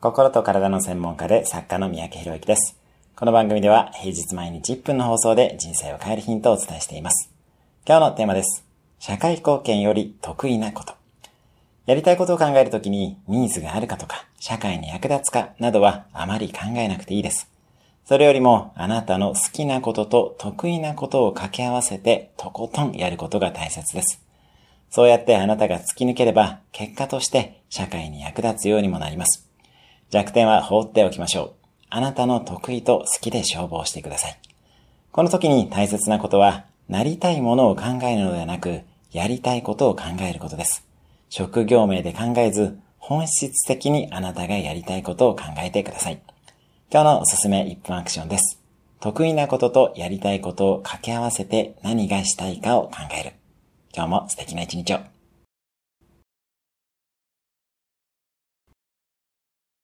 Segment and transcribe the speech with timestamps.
[0.00, 2.76] 心と体の専門家で作家の三宅博之です。
[3.16, 7.32] この番組では平日毎日1分の放送で人生を変えるヒントをお伝えしています。
[7.84, 8.64] 今日のテーマです。
[9.00, 10.94] 社会貢献より得意なこと。
[11.86, 17.50] やりたいことを考えるときにニーズがあるかとか、社会に役立つかなどはあまり考えなくていいです。
[18.04, 24.22] それよりもあなたの好きなことと得意なことを掛け合わせてとことんやることが大切です。
[24.90, 29.47] そうやってあなたが突き抜ければ結果として社会に役立つようにもなります。
[30.10, 31.52] 弱点は放っておきましょう。
[31.90, 34.38] あなたの得意と好きで勝負をしてください。
[35.12, 38.80] この時に大切なことは、なりたいものを考えるのではなく、
[39.12, 40.84] やりたいことを考えることです。
[41.28, 46.20] 職業名で考えず、本質的にあなたがやりたいことを考えてください。
[46.90, 48.58] 今日のおすすめ1分アクションです。
[49.00, 53.32] 得意なこととやりたいことを掛け合わせて何がしたいかを考える。
[53.94, 55.17] 今日も素敵な一日を。